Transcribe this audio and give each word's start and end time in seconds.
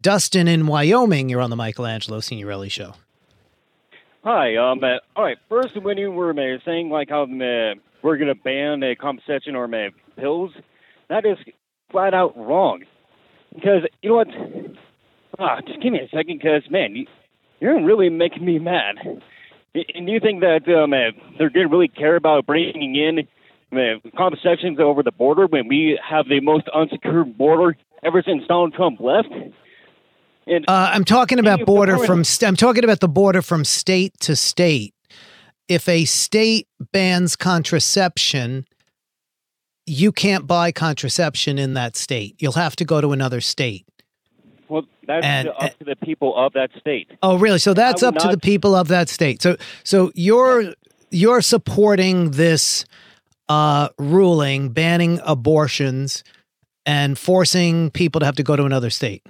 Dustin 0.00 0.46
in 0.46 0.66
Wyoming, 0.68 1.28
you're 1.28 1.40
on 1.40 1.50
the 1.50 1.56
Michelangelo 1.56 2.20
Signorile 2.20 2.68
show. 2.68 2.94
Hi. 4.22 4.56
Um. 4.56 4.82
Uh, 4.82 4.98
all 5.16 5.24
right. 5.24 5.38
First, 5.48 5.80
when 5.82 5.98
you 5.98 6.12
were 6.12 6.30
uh, 6.30 6.58
saying 6.64 6.90
like 6.90 7.08
how 7.08 7.22
uh, 7.22 7.74
we're 8.02 8.16
going 8.16 8.28
to 8.28 8.34
ban 8.34 8.82
uh, 8.82 8.94
contraception 9.00 9.56
or 9.56 9.64
uh, 9.64 9.90
pills, 10.16 10.52
that 11.08 11.24
is 11.26 11.36
flat 11.90 12.14
out 12.14 12.36
wrong. 12.36 12.84
Because 13.54 13.82
you 14.02 14.10
know 14.10 14.16
what? 14.16 14.28
Ah, 15.38 15.60
just 15.66 15.82
give 15.82 15.92
me 15.92 16.00
a 16.00 16.08
second, 16.08 16.38
because 16.38 16.62
man, 16.70 16.94
you, 16.94 17.06
you're 17.60 17.84
really 17.84 18.08
making 18.08 18.44
me 18.44 18.58
mad. 18.58 18.96
And 19.94 20.08
you 20.08 20.20
think 20.20 20.40
that 20.40 20.68
um, 20.68 20.92
uh, 20.92 21.10
they're 21.38 21.50
going 21.50 21.68
to 21.68 21.72
really 21.72 21.88
care 21.88 22.16
about 22.16 22.46
bringing 22.46 22.94
in 22.94 23.26
uh, 23.72 23.98
contraceptions 24.16 24.78
over 24.80 25.02
the 25.02 25.12
border 25.12 25.46
when 25.46 25.68
we 25.68 25.98
have 26.08 26.28
the 26.28 26.40
most 26.40 26.68
unsecured 26.74 27.36
border 27.36 27.76
ever 28.02 28.22
since 28.24 28.46
Donald 28.46 28.74
Trump 28.74 29.00
left? 29.00 29.28
Uh, 30.50 30.90
I'm 30.92 31.04
talking 31.04 31.38
about 31.38 31.64
border 31.66 31.98
from. 31.98 32.24
st- 32.24 32.48
I'm 32.48 32.56
talking 32.56 32.84
about 32.84 33.00
the 33.00 33.08
border 33.08 33.42
from 33.42 33.64
state 33.64 34.18
to 34.20 34.36
state. 34.36 34.94
If 35.68 35.88
a 35.88 36.04
state 36.06 36.66
bans 36.92 37.36
contraception, 37.36 38.66
you 39.86 40.12
can't 40.12 40.46
buy 40.46 40.72
contraception 40.72 41.58
in 41.58 41.74
that 41.74 41.96
state. 41.96 42.36
You'll 42.38 42.52
have 42.52 42.76
to 42.76 42.84
go 42.84 43.00
to 43.00 43.12
another 43.12 43.40
state. 43.40 43.86
well, 44.68 44.84
that's 45.06 45.24
and- 45.24 45.48
up 45.48 45.78
to 45.78 45.84
the 45.84 45.96
people 45.96 46.34
of 46.36 46.52
that 46.54 46.70
state. 46.78 47.10
Oh, 47.22 47.38
really? 47.38 47.58
So 47.58 47.74
that's 47.74 48.02
up 48.02 48.16
to 48.16 48.28
the 48.28 48.38
people 48.38 48.74
of 48.74 48.88
that 48.88 49.08
state. 49.08 49.42
So, 49.42 49.56
so 49.84 50.10
you're 50.14 50.74
you're 51.10 51.40
supporting 51.40 52.32
this 52.32 52.84
uh, 53.48 53.88
ruling 53.98 54.70
banning 54.70 55.20
abortions 55.24 56.22
and 56.84 57.18
forcing 57.18 57.90
people 57.90 58.20
to 58.20 58.26
have 58.26 58.36
to 58.36 58.42
go 58.42 58.56
to 58.56 58.64
another 58.64 58.90
state. 58.90 59.24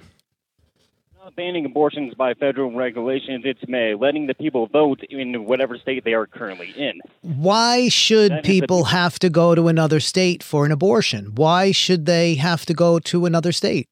Not 1.29 1.35
banning 1.35 1.65
abortions 1.65 2.15
by 2.15 2.33
federal 2.33 2.71
regulations. 2.71 3.43
It's 3.45 3.61
May, 3.67 3.93
letting 3.93 4.25
the 4.25 4.33
people 4.33 4.65
vote 4.65 5.01
in 5.11 5.45
whatever 5.45 5.77
state 5.77 6.03
they 6.03 6.13
are 6.13 6.25
currently 6.25 6.73
in. 6.75 6.99
Why 7.21 7.87
should 7.89 8.31
That 8.31 8.43
the 8.43 8.61
people 8.61 8.85
have 8.85 9.19
to 9.19 9.29
go 9.29 9.53
to 9.53 9.67
another 9.67 9.99
state 9.99 10.41
for 10.41 10.65
an 10.65 10.71
abortion? 10.71 11.33
Why 11.35 11.71
should 11.71 12.07
they 12.07 12.33
have 12.35 12.65
to 12.65 12.73
go 12.73 12.97
to 12.99 13.27
another 13.27 13.51
state? 13.51 13.87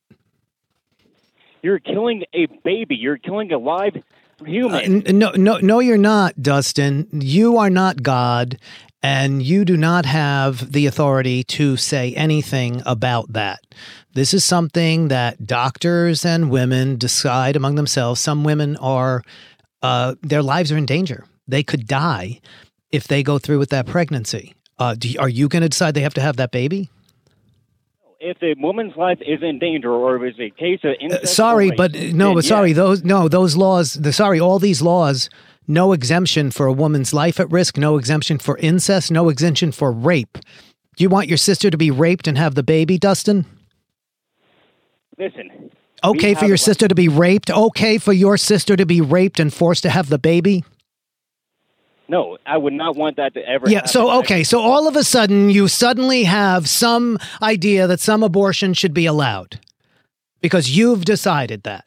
You're 1.61 1.77
killing 1.79 2.23
a 2.33 2.47
baby. 2.63 2.95
You're 2.95 3.17
killing 3.17 3.51
a 3.51 3.59
live 3.59 3.95
human. 4.43 5.03
Uh, 5.05 5.09
n- 5.09 5.19
no, 5.19 5.31
no, 5.35 5.57
no, 5.57 5.79
you're 5.79 5.97
not, 5.97 6.41
Dustin. 6.41 7.07
You 7.11 7.57
are 7.57 7.69
not 7.69 8.01
God, 8.01 8.57
and 9.03 9.43
you 9.43 9.63
do 9.65 9.77
not 9.77 10.05
have 10.05 10.71
the 10.71 10.85
authority 10.85 11.43
to 11.43 11.77
say 11.77 12.13
anything 12.13 12.81
about 12.85 13.33
that. 13.33 13.59
This 14.13 14.33
is 14.33 14.43
something 14.43 15.09
that 15.09 15.45
doctors 15.45 16.25
and 16.25 16.49
women 16.49 16.97
decide 16.97 17.55
among 17.55 17.75
themselves. 17.75 18.19
Some 18.19 18.43
women 18.43 18.75
are, 18.77 19.23
uh, 19.81 20.15
their 20.21 20.41
lives 20.41 20.71
are 20.71 20.77
in 20.77 20.85
danger. 20.85 21.25
They 21.47 21.63
could 21.63 21.87
die 21.87 22.41
if 22.91 23.07
they 23.07 23.21
go 23.21 23.37
through 23.37 23.59
with 23.59 23.69
that 23.69 23.85
pregnancy. 23.85 24.55
Uh, 24.79 24.95
do, 24.95 25.13
are 25.19 25.29
you 25.29 25.47
going 25.47 25.61
to 25.61 25.69
decide 25.69 25.93
they 25.93 26.01
have 26.01 26.13
to 26.15 26.21
have 26.21 26.37
that 26.37 26.51
baby? 26.51 26.89
if 28.19 28.41
a 28.41 28.59
woman's 28.59 28.95
life 28.95 29.19
is 29.21 29.41
in 29.43 29.59
danger 29.59 29.91
or 29.91 30.15
if 30.15 30.33
it's 30.33 30.39
a 30.39 30.59
case 30.59 30.79
of 30.83 30.95
Uh, 31.11 31.25
sorry, 31.25 31.67
or 31.67 31.69
rape, 31.69 31.77
but 31.77 31.93
no, 31.93 32.33
but 32.33 32.43
yes. 32.43 32.47
sorry, 32.47 32.73
those 32.73 33.03
no, 33.03 33.27
those 33.27 33.55
laws. 33.55 33.93
The 33.93 34.11
sorry, 34.11 34.39
all 34.39 34.59
these 34.59 34.81
laws, 34.81 35.29
no 35.67 35.91
exemption 35.93 36.51
for 36.51 36.65
a 36.65 36.73
woman's 36.73 37.13
life 37.13 37.39
at 37.39 37.51
risk, 37.51 37.77
no 37.77 37.97
exemption 37.97 38.37
for 38.39 38.57
incest, 38.59 39.11
no 39.11 39.29
exemption 39.29 39.71
for 39.71 39.91
rape. 39.91 40.37
Do 40.95 41.03
you 41.03 41.09
want 41.09 41.27
your 41.27 41.37
sister 41.37 41.69
to 41.69 41.77
be 41.77 41.91
raped 41.91 42.27
and 42.27 42.37
have 42.37 42.55
the 42.55 42.63
baby, 42.63 42.97
Dustin? 42.97 43.45
Listen. 45.17 45.71
Okay 46.03 46.33
for 46.35 46.45
your 46.45 46.57
sister 46.57 46.87
to 46.87 46.95
be 46.95 47.07
raped. 47.07 47.49
Okay 47.49 47.97
for 47.97 48.13
your 48.13 48.37
sister 48.37 48.75
to 48.75 48.85
be 48.85 49.01
raped 49.01 49.39
and 49.39 49.53
forced 49.53 49.83
to 49.83 49.89
have 49.89 50.09
the 50.09 50.19
baby. 50.19 50.63
No, 52.07 52.37
I 52.45 52.57
would 52.57 52.73
not 52.73 52.95
want 52.95 53.17
that 53.17 53.33
to 53.33 53.41
ever 53.47 53.69
Yeah. 53.69 53.77
happen. 53.79 53.89
So 53.91 54.11
okay. 54.19 54.43
So 54.43 54.59
all 54.61 54.87
of 54.87 54.95
a 54.95 55.03
sudden, 55.03 55.49
you 55.49 55.67
suddenly 55.67 56.23
have 56.23 56.69
some 56.69 57.17
idea 57.41 57.85
that 57.87 57.99
some 57.99 58.23
abortion 58.23 58.73
should 58.73 58.93
be 58.93 59.05
allowed 59.05 59.59
because 60.39 60.69
you've 60.77 61.03
decided 61.03 61.63
that. 61.63 61.83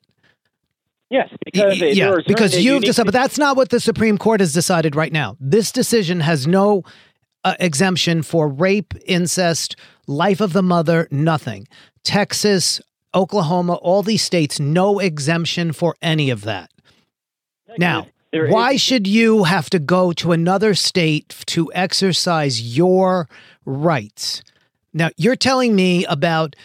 Yes, 1.11 1.29
because 1.45 1.79
yeah, 1.81 2.05
there 2.07 2.09
are 2.09 2.17
certain 2.21 2.25
because 2.29 2.59
you've 2.65 2.83
decided, 2.85 3.07
but 3.07 3.13
that's 3.13 3.39
not 3.39 3.57
what 3.57 3.69
the 3.71 3.81
Supreme 3.81 4.17
Court 4.19 4.41
has 4.41 4.53
decided 4.53 4.97
right 4.97 5.13
now. 5.13 5.37
This 5.41 5.71
decision 5.73 6.21
has 6.21 6.47
no 6.47 6.83
uh, 7.45 7.55
exemption 7.61 8.23
for 8.23 8.49
rape, 8.49 8.95
incest, 9.07 9.77
life 10.07 10.41
of 10.41 10.53
the 10.53 10.63
mother, 10.63 11.09
nothing. 11.11 11.67
Texas, 12.05 12.81
Oklahoma, 13.15 13.75
all 13.75 14.03
these 14.03 14.23
states, 14.23 14.59
no 14.61 14.99
exemption 14.99 15.73
for 15.73 15.97
any 16.01 16.31
of 16.31 16.43
that. 16.43 16.71
Now, 17.79 18.07
There 18.33 18.47
is- 18.47 18.53
why 18.53 18.77
should 18.77 19.07
you 19.07 19.45
have 19.45 19.71
to 19.71 19.79
go 19.79 20.13
to 20.15 20.33
another 20.33 20.75
state 20.75 21.35
to 21.47 21.71
exercise 21.75 22.77
your 22.77 23.29
rights? 23.65 24.43
Now, 24.93 25.11
you're 25.17 25.37
telling 25.37 25.75
me 25.77 26.05
about 26.07 26.57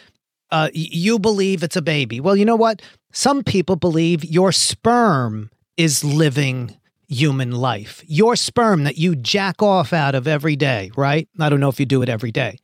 uh, 0.51 0.69
you 0.73 1.19
believe 1.19 1.63
it's 1.63 1.75
a 1.75 1.81
baby. 1.81 2.19
Well, 2.19 2.35
you 2.35 2.45
know 2.45 2.55
what? 2.55 2.81
Some 3.15 3.43
people 3.43 3.77
believe 3.77 4.25
your 4.25 4.51
sperm 4.51 5.49
is 5.77 6.03
living 6.03 6.75
human 7.07 7.51
life. 7.53 8.03
Your 8.07 8.35
sperm 8.35 8.83
that 8.83 8.97
you 8.97 9.15
jack 9.15 9.63
off 9.63 9.93
out 9.93 10.15
of 10.15 10.27
every 10.27 10.57
day, 10.57 10.91
right? 10.97 11.29
I 11.39 11.47
don't 11.47 11.61
know 11.61 11.69
if 11.69 11.79
you 11.79 11.85
do 11.85 12.01
it 12.01 12.09
every 12.09 12.33
day. 12.33 12.59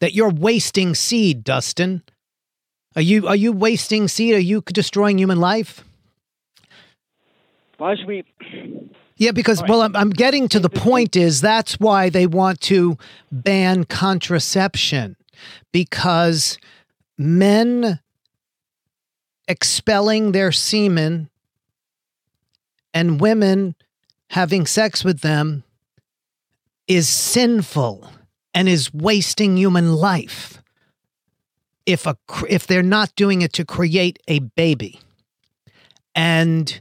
That 0.00 0.12
you're 0.12 0.28
wasting 0.28 0.94
seed, 0.94 1.42
Dustin. 1.42 2.02
Are 2.94 3.00
you 3.00 3.26
are 3.26 3.34
you 3.34 3.50
wasting 3.50 4.06
seed? 4.06 4.34
Are 4.34 4.38
you 4.38 4.60
destroying 4.66 5.18
human 5.18 5.40
life? 5.40 5.82
Why 7.78 7.96
should 7.96 8.06
we? 8.06 8.24
Yeah, 9.16 9.32
because 9.32 9.62
well, 9.66 9.80
I'm, 9.80 9.96
I'm 9.96 10.10
getting 10.10 10.48
to 10.48 10.60
the 10.60 10.68
point 10.68 11.16
is 11.16 11.40
that's 11.40 11.80
why 11.80 12.10
they 12.10 12.26
want 12.26 12.60
to 12.62 12.98
ban 13.32 13.84
contraception 13.84 15.16
because 15.72 16.58
men 17.16 18.00
expelling 19.48 20.32
their 20.32 20.52
semen 20.52 21.28
and 22.92 23.20
women 23.20 23.74
having 24.30 24.66
sex 24.66 25.04
with 25.04 25.20
them 25.20 25.64
is 26.86 27.08
sinful 27.08 28.08
and 28.54 28.68
is 28.68 28.92
wasting 28.92 29.56
human 29.56 29.94
life 29.94 30.62
if 31.86 32.06
a 32.06 32.16
if 32.48 32.66
they're 32.66 32.82
not 32.82 33.14
doing 33.14 33.42
it 33.42 33.52
to 33.52 33.64
create 33.64 34.18
a 34.28 34.38
baby 34.38 35.00
and 36.14 36.80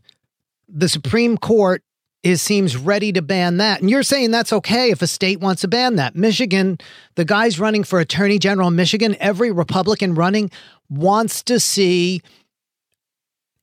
the 0.68 0.90
Supreme 0.90 1.38
Court 1.38 1.84
is 2.24 2.42
seems 2.42 2.78
ready 2.78 3.12
to 3.12 3.22
ban 3.22 3.58
that. 3.58 3.82
And 3.82 3.90
you're 3.90 4.04
saying 4.04 4.32
that's 4.32 4.54
okay 4.54 4.92
if 4.92 5.02
a 5.02 5.08
state 5.08 5.42
wants 5.42 5.62
to 5.62 5.68
ban 5.68 5.98
that. 5.98 6.16
Michigan, 6.16 6.78
the 7.16 7.26
guys 7.26 7.60
running 7.60 7.84
for 7.84 8.00
attorney 8.00 8.40
general 8.40 8.70
in 8.70 8.76
Michigan, 8.76 9.16
every 9.20 9.52
Republican 9.52 10.16
running 10.16 10.50
wants 10.90 11.44
to 11.44 11.60
see 11.60 12.22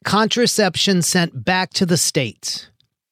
contraception 0.04 1.02
sent 1.02 1.44
back 1.44 1.72
to 1.74 1.86
the 1.86 1.96
states. 1.96 2.68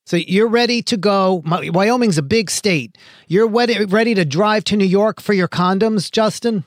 So 0.06 0.16
you're 0.16 0.48
ready 0.48 0.80
to 0.82 0.96
go. 0.96 1.42
Wyoming's 1.44 2.16
a 2.16 2.22
big 2.22 2.50
state. 2.50 2.96
You're 3.26 3.46
ready, 3.46 3.84
ready 3.84 4.14
to 4.14 4.24
drive 4.24 4.64
to 4.64 4.76
New 4.76 4.86
York 4.86 5.20
for 5.20 5.34
your 5.34 5.48
condoms, 5.48 6.10
Dustin? 6.10 6.64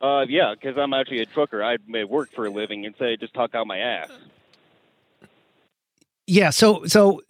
Uh, 0.00 0.24
yeah, 0.28 0.54
because 0.54 0.76
I'm 0.78 0.92
actually 0.92 1.22
a 1.22 1.26
trucker. 1.26 1.62
I 1.62 1.78
may 1.86 2.04
work 2.04 2.32
for 2.32 2.46
a 2.46 2.50
living 2.50 2.84
instead 2.84 3.10
of 3.10 3.20
just 3.20 3.34
talk 3.34 3.54
out 3.54 3.66
my 3.66 3.78
ass. 3.78 4.10
Yeah, 6.26 6.50
so 6.50 6.84
so 6.86 7.22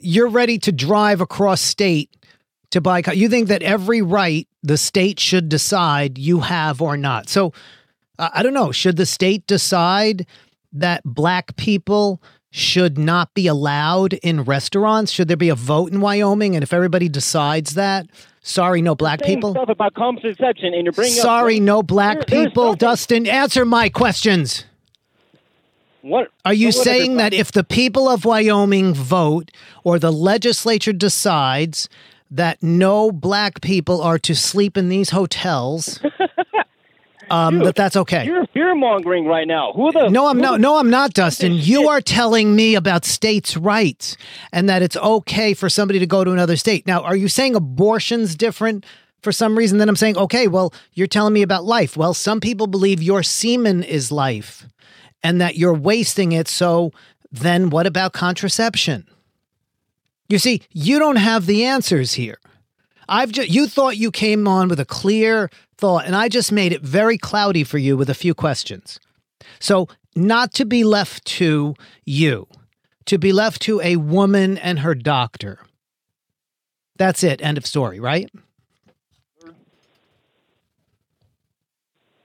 you're 0.00 0.28
ready 0.28 0.58
to 0.58 0.72
drive 0.72 1.20
across 1.20 1.60
state 1.60 2.10
to 2.70 2.80
buy. 2.80 3.02
You 3.12 3.28
think 3.28 3.48
that 3.48 3.62
every 3.62 4.02
right 4.02 4.48
the 4.62 4.76
state 4.76 5.20
should 5.20 5.48
decide 5.48 6.18
you 6.18 6.40
have 6.40 6.82
or 6.82 6.96
not. 6.96 7.28
So 7.28 7.52
uh, 8.18 8.30
I 8.32 8.42
don't 8.42 8.54
know. 8.54 8.72
Should 8.72 8.96
the 8.96 9.06
state 9.06 9.46
decide 9.46 10.26
that 10.72 11.02
black 11.04 11.56
people 11.56 12.22
should 12.50 12.96
not 12.98 13.34
be 13.34 13.46
allowed 13.46 14.14
in 14.14 14.42
restaurants? 14.42 15.12
Should 15.12 15.28
there 15.28 15.36
be 15.36 15.48
a 15.50 15.54
vote 15.54 15.92
in 15.92 16.00
Wyoming? 16.00 16.54
And 16.54 16.62
if 16.62 16.72
everybody 16.72 17.08
decides 17.08 17.74
that, 17.74 18.06
sorry, 18.40 18.80
no 18.82 18.94
black 18.94 19.20
Saying 19.22 19.36
people. 19.36 19.50
stuff 19.52 19.68
about 19.68 19.94
contraception, 19.94 20.72
and 20.74 20.84
you're 20.84 20.92
bringing 20.92 21.18
up 21.18 21.22
Sorry, 21.22 21.60
no 21.60 21.82
black 21.82 22.26
There- 22.26 22.46
people. 22.46 22.74
Dustin, 22.74 23.26
answer 23.26 23.64
my 23.64 23.88
questions. 23.90 24.64
What 26.00 26.28
Are 26.44 26.54
you 26.54 26.70
so 26.72 26.78
what 26.78 26.84
saying 26.84 27.16
that 27.16 27.34
if 27.34 27.50
the 27.52 27.64
people 27.64 28.08
of 28.08 28.24
Wyoming 28.24 28.94
vote 28.94 29.50
or 29.84 29.98
the 29.98 30.12
legislature 30.12 30.92
decides 30.92 31.88
that 32.30 32.62
no 32.62 33.10
black 33.10 33.60
people 33.60 34.00
are 34.00 34.18
to 34.20 34.34
sleep 34.34 34.76
in 34.76 34.88
these 34.88 35.10
hotels, 35.10 36.00
um, 37.30 37.58
that 37.60 37.74
that's 37.74 37.96
okay? 37.96 38.24
You're 38.24 38.46
fear 38.48 38.74
mongering 38.74 39.26
right 39.26 39.46
now. 39.46 39.72
Who 39.74 39.90
the? 39.92 40.08
No, 40.08 40.26
I'm 40.28 40.38
who 40.38 40.58
no, 40.58 40.78
I'm 40.78 40.90
not, 40.90 41.14
Dustin. 41.14 41.52
You 41.54 41.88
are 41.88 42.00
telling 42.00 42.54
me 42.56 42.74
about 42.74 43.04
states' 43.04 43.56
rights 43.56 44.16
and 44.52 44.68
that 44.68 44.82
it's 44.82 44.96
okay 44.96 45.54
for 45.54 45.68
somebody 45.68 45.98
to 45.98 46.06
go 46.06 46.24
to 46.24 46.30
another 46.32 46.56
state. 46.56 46.86
Now, 46.86 47.02
are 47.02 47.16
you 47.16 47.28
saying 47.28 47.54
abortion's 47.54 48.34
different 48.34 48.84
for 49.22 49.32
some 49.32 49.56
reason? 49.58 49.78
Then 49.78 49.88
I'm 49.88 49.96
saying, 49.96 50.16
okay, 50.16 50.48
well, 50.48 50.72
you're 50.94 51.06
telling 51.06 51.32
me 51.32 51.42
about 51.42 51.64
life. 51.64 51.96
Well, 51.96 52.14
some 52.14 52.40
people 52.40 52.66
believe 52.66 53.02
your 53.02 53.22
semen 53.22 53.82
is 53.82 54.10
life. 54.12 54.66
and 55.22 55.40
that 55.40 55.56
you're 55.56 55.74
wasting 55.74 56.32
it. 56.32 56.48
So 56.48 56.92
then 57.32 57.70
what 57.70 57.86
about 57.86 58.12
contraception? 58.12 59.06
You 60.28 60.38
see, 60.38 60.62
you 60.70 60.98
don't 60.98 61.16
have 61.16 61.46
the 61.46 61.64
answers 61.64 62.12
here. 62.14 62.38
I've 63.08 63.32
just, 63.32 63.48
you 63.48 63.66
thought 63.66 63.96
you 63.96 64.10
came 64.10 64.46
on 64.46 64.68
with 64.68 64.78
a 64.78 64.84
clear 64.84 65.50
thought, 65.76 66.04
and 66.04 66.14
I 66.14 66.28
just 66.28 66.52
made 66.52 66.72
it 66.72 66.82
very 66.82 67.16
cloudy 67.16 67.64
for 67.64 67.78
you 67.78 67.96
with 67.96 68.10
a 68.10 68.14
few 68.14 68.34
questions. 68.34 69.00
So, 69.60 69.88
not 70.14 70.52
to 70.54 70.64
be 70.64 70.84
left 70.84 71.24
to 71.24 71.74
you, 72.04 72.46
to 73.06 73.18
be 73.18 73.32
left 73.32 73.62
to 73.62 73.80
a 73.80 73.96
woman 73.96 74.58
and 74.58 74.80
her 74.80 74.94
doctor. 74.94 75.60
That's 76.96 77.22
it. 77.22 77.40
End 77.40 77.56
of 77.56 77.64
story, 77.64 78.00
right? 78.00 78.30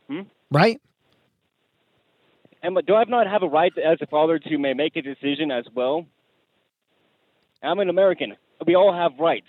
Hmm? 0.08 0.22
Right? 0.52 0.82
And 2.64 2.78
do 2.86 2.96
I 2.96 3.04
not 3.06 3.28
have 3.28 3.44
a 3.44 3.48
right 3.48 3.72
as 3.78 4.00
a 4.02 4.08
father 4.08 4.40
to 4.40 4.58
make 4.58 4.96
a 4.96 5.02
decision 5.02 5.52
as 5.52 5.66
well? 5.74 6.06
I'm 7.62 7.80
an 7.80 7.90
American. 7.90 8.36
We 8.66 8.76
all 8.76 8.94
have 8.94 9.20
rights 9.20 9.48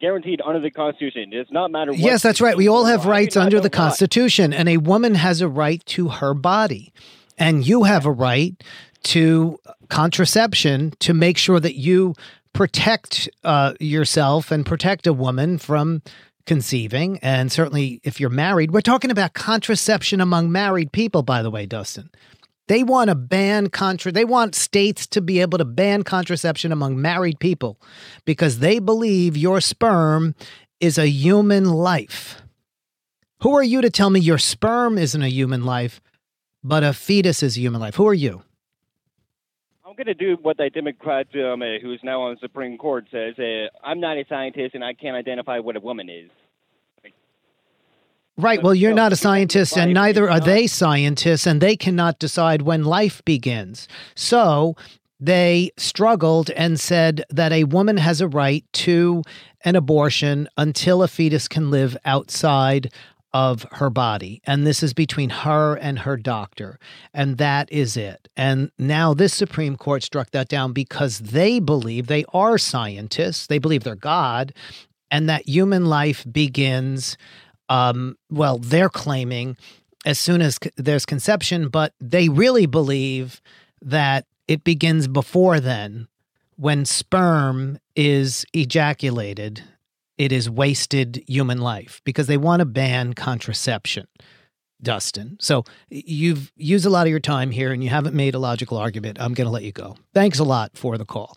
guaranteed 0.00 0.40
under 0.44 0.60
the 0.60 0.70
Constitution. 0.70 1.32
It 1.32 1.36
does 1.36 1.52
not 1.52 1.70
matter. 1.70 1.92
yes, 1.92 2.22
that's 2.22 2.40
right. 2.40 2.56
We 2.56 2.68
all 2.68 2.84
have 2.84 3.06
rights 3.06 3.36
under 3.36 3.60
the 3.60 3.70
Constitution, 3.70 4.52
and 4.52 4.68
a 4.68 4.78
woman 4.78 5.14
has 5.14 5.40
a 5.40 5.48
right 5.48 5.84
to 5.86 6.08
her 6.08 6.34
body, 6.34 6.92
and 7.36 7.66
you 7.66 7.84
have 7.84 8.06
a 8.06 8.12
right 8.12 8.62
to 9.04 9.58
contraception 9.88 10.92
to 11.00 11.14
make 11.14 11.38
sure 11.38 11.60
that 11.60 11.74
you 11.76 12.14
protect 12.52 13.28
uh, 13.44 13.74
yourself 13.78 14.50
and 14.50 14.66
protect 14.66 15.06
a 15.06 15.12
woman 15.12 15.58
from 15.58 16.02
conceiving. 16.46 17.18
And 17.18 17.52
certainly, 17.52 18.00
if 18.02 18.18
you're 18.18 18.30
married, 18.30 18.72
we're 18.72 18.80
talking 18.80 19.10
about 19.10 19.34
contraception 19.34 20.20
among 20.20 20.50
married 20.50 20.92
people, 20.92 21.22
by 21.22 21.42
the 21.42 21.50
way, 21.50 21.66
Dustin. 21.66 22.10
They 22.68 22.82
want 22.82 23.08
to 23.08 23.14
ban 23.14 23.70
contra 23.70 24.12
they 24.12 24.24
want 24.24 24.54
states 24.54 25.06
to 25.08 25.20
be 25.20 25.40
able 25.40 25.58
to 25.58 25.64
ban 25.64 26.02
contraception 26.02 26.70
among 26.70 27.00
married 27.00 27.40
people 27.40 27.80
because 28.24 28.58
they 28.58 28.78
believe 28.78 29.36
your 29.36 29.60
sperm 29.60 30.34
is 30.78 30.98
a 30.98 31.08
human 31.08 31.64
life. 31.64 32.42
Who 33.42 33.56
are 33.56 33.62
you 33.62 33.80
to 33.80 33.90
tell 33.90 34.10
me 34.10 34.20
your 34.20 34.38
sperm 34.38 34.98
isn't 34.98 35.22
a 35.22 35.28
human 35.28 35.64
life, 35.64 36.00
but 36.62 36.84
a 36.84 36.92
fetus 36.92 37.42
is 37.42 37.56
a 37.56 37.60
human 37.60 37.80
life? 37.80 37.94
Who 37.94 38.06
are 38.06 38.14
you? 38.14 38.42
I'm 39.86 39.94
going 39.94 40.06
to 40.06 40.14
do 40.14 40.36
what 40.42 40.58
that 40.58 40.74
Democrat 40.74 41.26
um, 41.34 41.62
who 41.80 41.92
is 41.94 42.00
now 42.02 42.22
on 42.22 42.34
the 42.34 42.40
Supreme 42.40 42.76
Court 42.76 43.06
says. 43.10 43.34
Uh, 43.38 43.68
I'm 43.82 44.00
not 44.00 44.18
a 44.18 44.24
scientist 44.28 44.74
and 44.74 44.84
I 44.84 44.92
can't 44.92 45.16
identify 45.16 45.58
what 45.60 45.76
a 45.76 45.80
woman 45.80 46.10
is. 46.10 46.30
Right. 48.38 48.62
Well, 48.62 48.74
you're 48.74 48.94
not 48.94 49.12
a 49.12 49.16
scientist, 49.16 49.76
and 49.76 49.92
neither 49.92 50.30
are 50.30 50.38
they 50.38 50.68
scientists, 50.68 51.44
and 51.44 51.60
they 51.60 51.76
cannot 51.76 52.20
decide 52.20 52.62
when 52.62 52.84
life 52.84 53.20
begins. 53.24 53.88
So 54.14 54.76
they 55.18 55.72
struggled 55.76 56.48
and 56.50 56.78
said 56.78 57.24
that 57.30 57.50
a 57.50 57.64
woman 57.64 57.96
has 57.96 58.20
a 58.20 58.28
right 58.28 58.64
to 58.74 59.24
an 59.64 59.74
abortion 59.74 60.48
until 60.56 61.02
a 61.02 61.08
fetus 61.08 61.48
can 61.48 61.72
live 61.72 61.96
outside 62.04 62.92
of 63.34 63.66
her 63.72 63.90
body. 63.90 64.40
And 64.44 64.64
this 64.64 64.84
is 64.84 64.94
between 64.94 65.30
her 65.30 65.74
and 65.74 65.98
her 65.98 66.16
doctor. 66.16 66.78
And 67.12 67.38
that 67.38 67.70
is 67.72 67.96
it. 67.96 68.28
And 68.36 68.70
now 68.78 69.14
this 69.14 69.34
Supreme 69.34 69.76
Court 69.76 70.04
struck 70.04 70.30
that 70.30 70.48
down 70.48 70.72
because 70.72 71.18
they 71.18 71.58
believe 71.58 72.06
they 72.06 72.24
are 72.32 72.56
scientists, 72.56 73.48
they 73.48 73.58
believe 73.58 73.82
they're 73.82 73.96
God, 73.96 74.54
and 75.10 75.28
that 75.28 75.48
human 75.48 75.86
life 75.86 76.24
begins 76.30 77.16
um, 77.68 78.16
well, 78.30 78.58
they're 78.58 78.88
claiming 78.88 79.56
as 80.04 80.18
soon 80.18 80.40
as 80.40 80.58
there's 80.76 81.04
conception, 81.04 81.68
but 81.68 81.94
they 82.00 82.28
really 82.28 82.66
believe 82.66 83.40
that 83.82 84.26
it 84.46 84.64
begins 84.64 85.08
before 85.08 85.60
then. 85.60 86.08
When 86.56 86.84
sperm 86.84 87.78
is 87.94 88.44
ejaculated, 88.52 89.62
it 90.16 90.32
is 90.32 90.50
wasted 90.50 91.22
human 91.28 91.58
life 91.58 92.00
because 92.04 92.26
they 92.26 92.36
want 92.36 92.60
to 92.60 92.66
ban 92.66 93.14
contraception. 93.14 94.08
Dustin. 94.80 95.36
So 95.40 95.64
you've 95.90 96.52
used 96.56 96.86
a 96.86 96.90
lot 96.90 97.06
of 97.06 97.10
your 97.10 97.20
time 97.20 97.50
here 97.50 97.72
and 97.72 97.82
you 97.82 97.90
haven't 97.90 98.14
made 98.14 98.34
a 98.34 98.38
logical 98.38 98.78
argument. 98.78 99.20
I'm 99.20 99.34
going 99.34 99.46
to 99.46 99.50
let 99.50 99.64
you 99.64 99.72
go. 99.72 99.96
Thanks 100.14 100.38
a 100.38 100.44
lot 100.44 100.76
for 100.76 100.96
the 100.96 101.04
call. 101.04 101.36